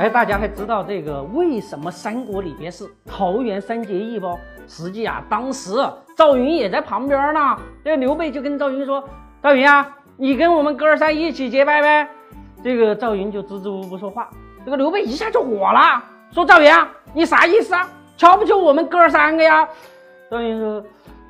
[0.00, 4.34] 哎，大家还知道这个为什么三国里边是桃园三结义不？
[4.66, 5.74] 实际啊，当时
[6.16, 7.54] 赵云也在旁边呢。
[7.84, 9.06] 这个刘备就跟赵云说
[9.44, 12.08] ：“赵云啊，你跟我们哥仨一起结拜呗。”
[12.64, 14.30] 这个赵云就支支吾吾不说话。
[14.64, 17.86] 这个刘备一下就火了，说：“赵云啊，你啥意思啊？
[18.16, 19.68] 瞧不起我们哥三个呀？”
[20.30, 20.82] 赵云说：“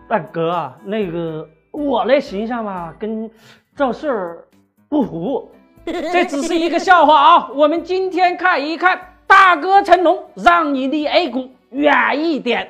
[0.07, 3.29] 大哥啊，那个我那形象吧，跟
[3.75, 4.45] 赵四儿
[4.89, 5.51] 不符。”
[6.13, 7.49] 这只是一个笑话啊！
[7.53, 12.69] 我们今天看一看，大哥成龙让你离 A 股远一点。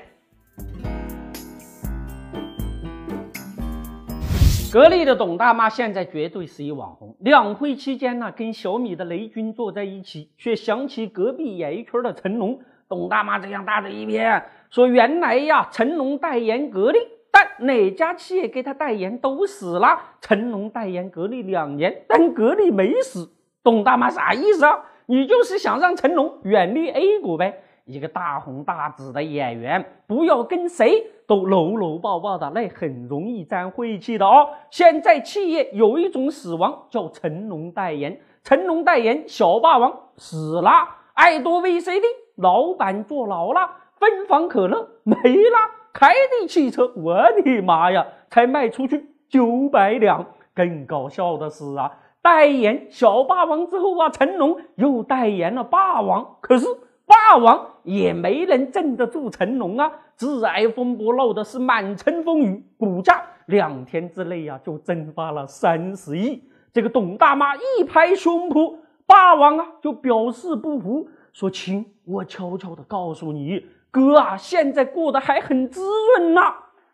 [4.72, 7.14] 格力的董大妈现在绝对是一网红。
[7.18, 12.60] 两会期间呢，跟小米的雷军坐在一起，却想起隔壁演艺圈的成龙。
[12.88, 16.98] 董大妈这样大着一片说：“原来呀，成龙代言格力。”
[17.32, 19.98] 但哪家企业给他代言都死了。
[20.20, 23.30] 成龙代言格力两年，但格力没死。
[23.62, 24.84] 董大妈啥意思啊？
[25.06, 27.62] 你就是想让成龙远离 A 股呗？
[27.84, 34.50] 一个大红大紫的演员，不要跟谁都搂搂抱抱的，那很容易沾晦气的哦。
[34.70, 38.20] 现在企业有一种死亡，叫成龙代言。
[38.44, 40.70] 成龙代言小霸王死了，
[41.14, 42.02] 爱多 VCD
[42.36, 45.58] 老板坐牢了，芬芳可乐没了。
[45.92, 50.26] 开的汽车，我的妈呀，才卖出去九百辆。
[50.54, 56.66] 更搞笑的是啊，代言小霸王之后啊，成龙又代言了霸王，可是
[57.06, 59.90] 霸王也没能镇得住成龙啊。
[60.16, 66.42] 致癌风波闹的是满城风雨，股价两天之内呀就蒸发了三十亿。
[66.72, 68.76] 这个董大妈一拍胸脯，
[69.06, 75.82] 霸王啊就表示不服，说：“亲，我悄悄的告诉你。”哥啊，现在过得还很滋
[76.16, 76.40] 润呢。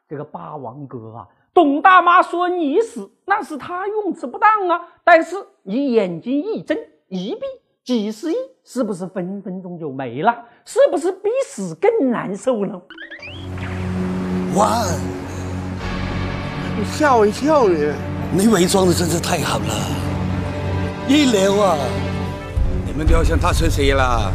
[0.08, 4.80] 这个霸王哥啊，董大妈说你死，那是他用词不当啊。
[5.04, 6.76] 但是你眼睛一睁
[7.08, 7.40] 一闭，
[7.84, 10.34] 几十亿是不是分分钟就没了？
[10.64, 12.80] 是不是比死更难受呢？
[14.56, 14.84] 哇，
[16.78, 17.92] 你吓我一跳你！
[18.32, 19.74] 你伪装的真是太好了，
[21.08, 21.76] 一流啊！
[22.86, 24.32] 你们都要向他学习了。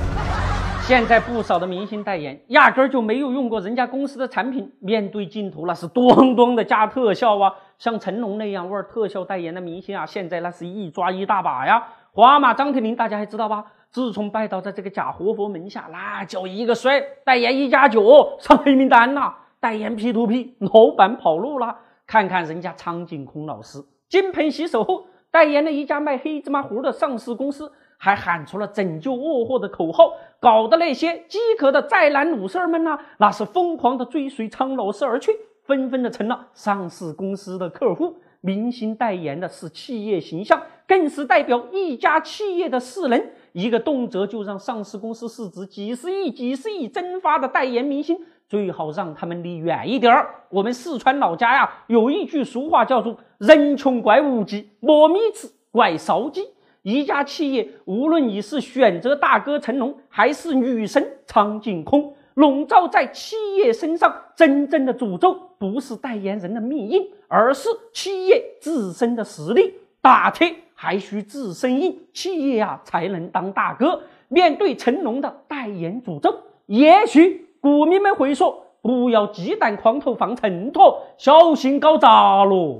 [0.87, 7.53] 现在不少的明星代言，压根儿就没有用过人家公司的产品，面对镜头那是咣咣的加特效啊！
[7.77, 11.81] 像成龙那样玩特效代言的明星啊，现在那是一抓一大把呀。
[12.11, 13.63] 华马张铁林大家还知道吧？
[13.89, 19.33] 自从拜倒在这个假活佛门下，那叫一个衰，代言一加九上黑名单呐！
[19.61, 21.77] 代言 P to P，老板跑路了。
[22.05, 27.71] 看看人家苍井空老师，金盆洗手后代言了一家卖黑芝麻糊的上市公司。
[28.03, 35.31] 还喊出了拯救沃货的口号，搞得那些饥渴的在南鲁士们呢，那是疯狂的追随苍老师而去，
[35.65, 38.15] 纷纷的成了上市公司的客户。
[38.41, 43.23] 明星代言的是企业形象，更是代表一家企业的势能。
[43.51, 48.17] 一个动辄就让上市公司市值几十亿、几十亿蒸发的代言明星，
[48.49, 50.27] 最好让他们离远一点儿。
[50.49, 56.41] 我们四川老家呀，有一句俗话叫做“人穷怪无鸡，磨米吃怪烧鸡”。
[56.83, 69.75] 一家企业，无论你是选择大哥成龙，还是女神苍井空，笼罩在企业身上，真正的诅咒不是代言人的命硬，而是企业自身的实力。
[70.01, 74.01] 打铁还需自身硬，企业啊才能当大哥。
[74.27, 82.79] 面对成龙的代言诅咒，也许股民们会说：“不要鸡蛋筐头放秤砣，小心搞砸喽。”